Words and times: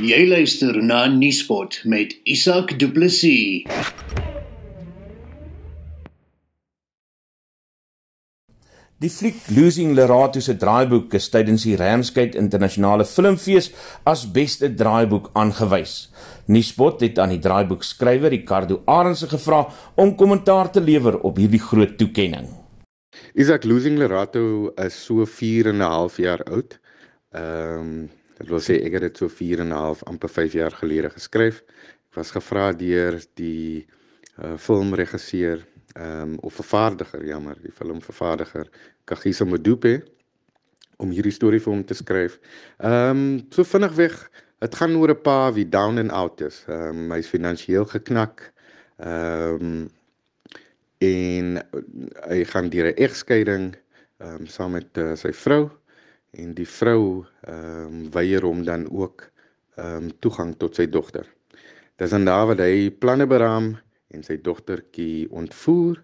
Jy 0.00 0.22
luister 0.24 0.78
na 0.80 1.02
Nuuspot 1.12 1.82
met 1.84 2.14
Isak 2.24 2.70
Du 2.80 2.86
Plessis. 2.88 3.66
Die 8.96 9.10
fliek 9.12 9.42
Losing 9.52 9.92
Lerato 9.92 10.40
se 10.40 10.54
draaiboek 10.56 11.12
is 11.18 11.26
tydens 11.28 11.66
die 11.68 11.74
Ramsgate 11.76 12.40
Internasionale 12.40 13.04
Filmfees 13.04 13.68
as 14.08 14.22
beste 14.24 14.70
draaiboek 14.72 15.28
aangewys. 15.36 16.06
Nuuspot 16.48 17.04
het 17.04 17.20
aan 17.20 17.34
die 17.34 17.42
draaiboekskrywer 17.44 18.32
Ricardo 18.32 18.78
Arendse 18.88 19.28
gevra 19.28 19.66
om 20.00 20.14
kommentaar 20.16 20.70
te 20.72 20.80
lewer 20.80 21.18
op 21.20 21.42
hierdie 21.42 21.60
groot 21.60 21.98
toekenning. 22.00 22.48
Isaac 23.36 23.68
Losing 23.68 24.00
Lerato 24.00 24.72
is 24.80 24.96
so 24.96 25.28
4 25.28 25.74
en 25.74 25.84
'n 25.84 25.92
half 25.92 26.16
jaar 26.16 26.40
oud. 26.48 26.80
Ehm 27.36 27.84
um, 27.84 28.08
dit 28.40 28.48
wil 28.48 28.62
sê 28.64 28.78
ek 28.80 28.96
het 28.96 29.04
dit 29.08 29.18
so 29.20 29.28
4 29.28 29.60
en 29.60 29.72
'n 29.72 29.76
half 29.76 30.02
amper 30.08 30.28
5 30.28 30.52
jaar 30.52 30.72
gelede 30.72 31.10
geskryf. 31.10 31.62
Ek 32.10 32.16
was 32.16 32.30
gevra 32.32 32.72
deur 32.72 33.20
die 33.34 33.86
uh, 34.42 34.56
filmregisseur 34.56 35.66
ehm 35.94 36.22
um, 36.22 36.38
of 36.46 36.54
vervaardiger, 36.54 37.24
jammer, 37.26 37.56
die 37.62 37.72
filmvervaardiger 37.74 38.68
Kagiso 39.04 39.44
Modupe 39.44 40.04
om 41.02 41.10
hierdie 41.10 41.34
storie 41.34 41.60
vir 41.60 41.72
hom 41.72 41.84
te 41.84 41.94
skryf. 41.94 42.38
Ehm 42.78 43.10
um, 43.10 43.46
so 43.50 43.64
vinnig 43.64 43.94
weg. 43.98 44.16
Dit 44.60 44.74
gaan 44.74 44.96
oor 44.96 45.10
'n 45.10 45.22
pa 45.22 45.52
wie 45.52 45.68
down 45.68 45.98
and 45.98 46.12
out 46.12 46.40
is. 46.40 46.64
Ehm 46.68 47.04
um, 47.04 47.12
hy's 47.12 47.28
finansiëel 47.28 47.84
geknak. 47.84 48.52
Ehm 48.98 49.64
um, 49.64 49.90
en 51.00 51.60
hy 52.28 52.44
gaan 52.44 52.68
deur 52.68 52.92
'n 52.92 52.96
egskeiding 52.96 53.74
ehm 54.20 54.40
um, 54.40 54.46
saam 54.46 54.72
met 54.72 54.98
uh, 54.98 55.14
sy 55.16 55.32
vrou 55.32 55.70
en 56.38 56.54
die 56.54 56.68
vrou 56.68 57.26
ehm 57.42 57.86
um, 57.86 58.02
weier 58.14 58.44
hom 58.46 58.64
dan 58.64 58.86
ook 58.90 59.26
ehm 59.76 60.04
um, 60.04 60.10
toegang 60.18 60.54
tot 60.58 60.76
sy 60.78 60.86
dogter. 60.86 61.26
Dis 61.96 62.10
dan 62.14 62.24
daar 62.24 62.46
waar 62.46 62.62
hy 62.62 62.90
planne 62.90 63.26
beraam 63.26 63.74
en 64.14 64.22
sy 64.26 64.38
dogtertjie 64.42 65.28
ontvoer 65.30 66.00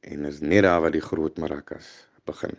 en 0.00 0.24
is 0.28 0.40
net 0.40 0.66
daar 0.66 0.82
waar 0.82 0.94
die 0.94 1.04
groot 1.04 1.38
marakas 1.38 1.88
begin. 2.26 2.58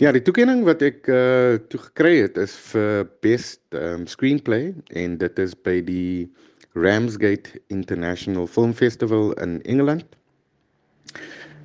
Ja, 0.00 0.12
die 0.12 0.22
toekenning 0.22 0.62
wat 0.68 0.82
ek 0.82 1.08
uh 1.08 1.58
toe 1.72 1.80
gekry 1.88 2.14
het 2.22 2.38
is 2.40 2.54
vir 2.70 3.08
best 3.24 3.62
um, 3.76 4.06
screenplay 4.06 4.72
en 5.02 5.18
dit 5.18 5.38
is 5.38 5.54
by 5.54 5.80
die 5.84 6.30
Ramsgate 6.78 7.58
International 7.68 8.46
Film 8.46 8.72
Festival 8.74 9.32
in 9.42 9.58
Engeland. 9.62 10.06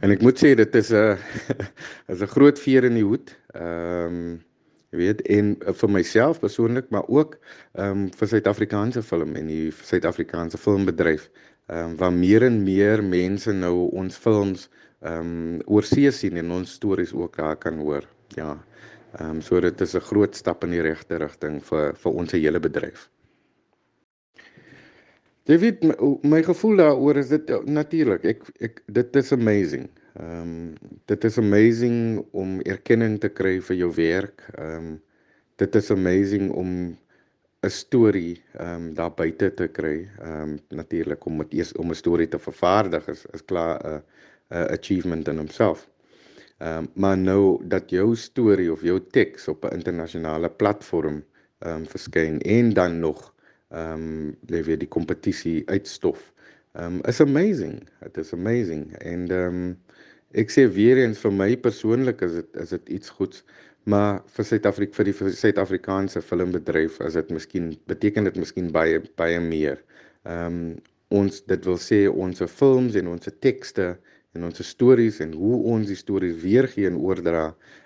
En 0.06 0.12
ek 0.14 0.22
moet 0.22 0.38
sê 0.38 0.52
dit 0.54 0.76
is 0.78 0.90
'n 0.94 1.18
is 2.14 2.20
'n 2.22 2.34
groot 2.34 2.60
veer 2.62 2.86
in 2.86 2.98
die 3.00 3.06
hoed. 3.06 3.32
Ehm 3.58 4.18
um, 4.18 4.28
jy 4.94 4.98
weet 5.00 5.22
en 5.38 5.48
uh, 5.66 5.74
vir 5.80 5.90
myself 5.90 6.40
persoonlik, 6.44 6.92
maar 6.94 7.08
ook 7.10 7.34
ehm 7.74 8.04
um, 8.04 8.04
vir 8.20 8.30
Suid-Afrikaanse 8.34 9.02
film 9.02 9.34
en 9.40 9.50
die 9.50 9.72
Suid-Afrikaanse 9.72 10.62
filmbedryf 10.62 11.26
ehm 11.74 11.90
um, 11.90 11.96
waar 12.02 12.14
meer 12.14 12.46
en 12.46 12.62
meer 12.68 13.04
mense 13.04 13.54
nou 13.64 13.90
ons 14.04 14.22
films 14.28 14.70
ehm 15.02 15.34
um, 15.34 15.60
oorsee 15.66 16.12
sien 16.14 16.38
en 16.38 16.54
ons 16.60 16.78
stories 16.78 17.14
ook 17.14 17.42
daar 17.42 17.58
kan 17.58 17.82
hoor. 17.82 18.06
Ja. 18.38 18.52
Ehm 19.18 19.30
um, 19.30 19.42
so 19.42 19.60
dit 19.60 19.82
is 19.82 19.96
'n 19.96 20.08
groot 20.12 20.36
stap 20.36 20.64
in 20.70 20.78
die 20.78 20.86
regte 20.86 21.18
rigting 21.18 21.64
vir 21.72 21.96
vir 22.04 22.12
ons 22.12 22.32
hele 22.32 22.60
bedryf. 22.60 23.10
Jy 25.46 25.58
weet 25.62 25.84
my, 25.86 25.94
my 26.26 26.40
gevoel 26.42 26.80
daaroor 26.82 27.20
is 27.22 27.30
dit 27.30 27.52
natuurlik. 27.70 28.24
Ek 28.26 28.48
ek 28.66 28.80
dit 28.98 29.18
is 29.22 29.28
amazing. 29.36 29.84
Ehm 30.18 30.40
um, 30.42 30.94
dit 31.12 31.26
is 31.28 31.38
amazing 31.38 31.98
om 32.34 32.56
erkenning 32.66 33.20
te 33.22 33.30
kry 33.30 33.60
vir 33.68 33.78
jou 33.78 33.92
werk. 33.94 34.42
Ehm 34.56 34.78
um, 34.78 34.96
dit 35.62 35.76
is 35.78 35.92
amazing 35.94 36.50
om 36.50 36.72
'n 37.62 37.70
storie 37.70 38.42
ehm 38.58 38.72
um, 38.74 38.88
daar 38.98 39.14
buite 39.14 39.52
te 39.54 39.68
kry. 39.68 40.08
Ehm 40.18 40.56
um, 40.56 40.56
natuurlik 40.82 41.26
om 41.30 41.38
dit 41.44 41.54
eers 41.60 41.76
om 41.78 41.94
'n 41.94 42.02
storie 42.02 42.28
te 42.28 42.40
vervaardig 42.40 43.08
is 43.14 43.26
is 43.34 43.46
klaar 43.46 43.78
'n 43.86 44.02
'n 44.50 44.68
achievement 44.80 45.28
in 45.28 45.38
homself. 45.38 45.86
Ehm 46.58 46.78
um, 46.78 46.90
maar 46.96 47.18
nou 47.18 47.62
dat 47.68 47.90
jou 47.90 48.16
storie 48.16 48.72
of 48.72 48.82
jou 48.82 49.00
teks 49.12 49.48
op 49.48 49.66
'n 49.66 49.78
internasionale 49.78 50.50
platform 50.50 51.24
ehm 51.60 51.76
um, 51.76 51.86
verskyn 51.86 52.42
en 52.42 52.74
dan 52.74 53.00
nog 53.00 53.35
ehm 53.76 54.08
um, 54.08 54.32
lê 54.52 54.64
weer 54.64 54.80
die 54.80 54.92
kompetisie 54.98 55.64
uitstof. 55.68 56.32
Ehm 56.74 57.00
um, 57.00 57.04
is 57.12 57.22
amazing. 57.22 57.82
It 58.06 58.18
is 58.18 58.34
amazing 58.34 58.88
and 59.04 59.32
ehm 59.32 59.62
um, 59.62 59.78
ek 60.36 60.52
sê 60.52 60.66
weer 60.68 61.00
eens 61.04 61.20
vir 61.24 61.32
my 61.32 61.52
persoonlik 61.68 62.24
is 62.26 62.40
dit 62.42 62.62
is 62.64 62.76
dit 62.76 62.96
iets 63.00 63.14
goeds 63.20 63.44
Maar 63.86 64.24
vir 64.34 64.48
Suid-Afrika 64.50 64.98
vir 64.98 65.08
die 65.12 65.34
Suid-Afrikaanse 65.38 66.22
filmbedryf 66.26 66.98
is 67.06 67.18
dit 67.20 67.28
miskien 67.36 67.68
beteken 67.92 68.26
dit 68.26 68.40
miskien 68.42 68.72
baie 68.74 69.02
baie 69.22 69.38
meer. 69.42 69.82
Ehm 70.26 70.60
um, 70.62 70.76
ons 71.14 71.36
dit 71.52 71.68
wil 71.70 71.78
sê 71.78 72.00
ons 72.10 72.40
films 72.50 72.96
en 72.98 73.12
ons 73.12 73.28
tekste 73.46 73.92
en 74.36 74.48
ons 74.48 74.62
stories 74.68 75.20
en 75.22 75.36
hoe 75.38 75.60
ons 75.76 75.86
die 75.88 75.98
stories 76.00 76.40
weergee 76.42 76.90
en 76.90 76.98
oordra 76.98 77.44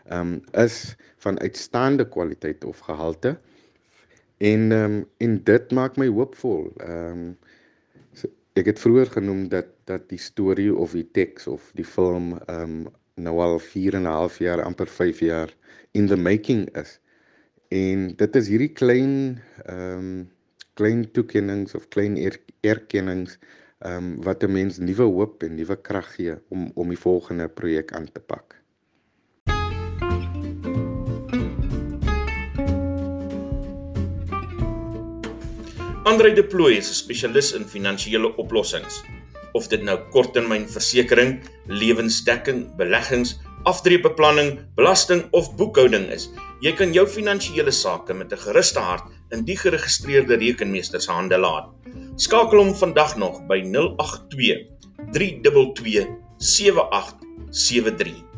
ehm 0.08 0.22
um, 0.22 0.32
is 0.64 0.96
van 1.26 1.42
uitstaande 1.44 2.08
kwaliteit 2.16 2.64
of 2.64 2.80
gehalte. 2.88 3.36
En 4.40 4.72
ehm 4.72 4.94
um, 4.94 5.06
en 5.18 5.44
dit 5.44 5.72
maak 5.72 5.98
my 6.00 6.08
hoopvol. 6.08 6.70
Ehm 6.78 7.24
um, 7.24 7.38
so, 8.16 8.28
ek 8.60 8.70
het 8.72 8.80
vroeër 8.80 9.12
genoem 9.18 9.48
dat 9.52 9.68
dat 9.90 10.06
die 10.10 10.20
storie 10.20 10.72
of 10.76 10.96
die 10.96 11.08
teks 11.12 11.48
of 11.48 11.72
die 11.76 11.86
film 11.86 12.38
ehm 12.46 12.62
um, 12.64 12.88
nou 13.20 13.36
al 13.44 13.60
4 13.60 13.98
en 14.00 14.08
'n 14.08 14.16
half 14.16 14.38
jaar 14.40 14.64
amper 14.64 14.88
5 14.88 15.20
jaar 15.20 15.52
in 15.92 16.08
the 16.08 16.16
making 16.18 16.70
is. 16.78 17.00
En 17.68 18.08
dit 18.16 18.36
is 18.36 18.48
hierdie 18.48 18.72
klein 18.82 19.42
ehm 19.66 19.98
um, 19.98 20.30
klein 20.74 21.12
toekennings 21.12 21.76
of 21.76 21.88
klein 21.88 22.16
er 22.18 22.40
erkennings 22.62 23.36
ehm 23.80 23.96
um, 23.96 24.24
wat 24.24 24.44
'n 24.44 24.52
mens 24.52 24.78
nuwe 24.78 25.04
hoop 25.04 25.44
en 25.44 25.56
nuwe 25.56 25.82
krag 25.82 26.16
gee 26.16 26.36
om 26.50 26.72
om 26.76 26.88
die 26.88 27.04
volgende 27.08 27.50
projek 27.50 27.92
aan 27.92 28.12
te 28.12 28.20
pak. 28.20 28.59
Andre 36.04 36.34
De 36.34 36.44
Plooy 36.44 36.78
is 36.78 36.90
'n 36.90 36.94
spesialis 36.94 37.52
in 37.52 37.66
finansiële 37.68 38.36
oplossings. 38.36 39.04
Of 39.52 39.68
dit 39.68 39.82
nou 39.82 39.98
korttermynversekering, 40.12 41.42
lewensdekking, 41.68 42.76
beleggings 42.76 43.40
aftreebeplanning, 43.64 44.60
belasting 44.76 45.28
of 45.32 45.56
boekhouding 45.56 46.08
is. 46.12 46.30
Jy 46.64 46.74
kan 46.76 46.94
jou 46.94 47.08
finansiële 47.08 47.72
sake 47.72 48.14
met 48.14 48.32
'n 48.32 48.38
gerusde 48.38 48.80
hart 48.80 49.04
in 49.32 49.44
die 49.44 49.58
geregistreerde 49.58 50.36
rekenmeester 50.36 51.02
se 51.02 51.12
hande 51.12 51.38
laat. 51.38 51.68
Skakel 52.16 52.58
hom 52.58 52.76
vandag 52.76 53.16
nog 53.18 53.46
by 53.48 53.62
082 53.64 54.68
322 55.12 56.08
7873. 56.38 58.29